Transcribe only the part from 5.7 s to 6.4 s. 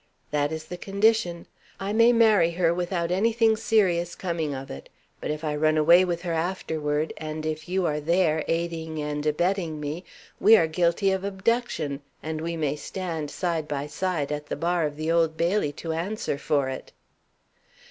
away with her